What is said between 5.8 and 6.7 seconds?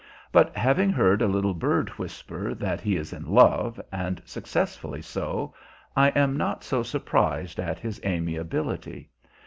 I am not